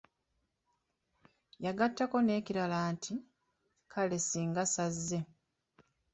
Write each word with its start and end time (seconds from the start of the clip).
Yagattako 1.65 2.17
n'ekirala 2.23 2.79
nti:"kale 2.93 4.17
ssinga 4.23 4.63
sazze" 4.73 5.19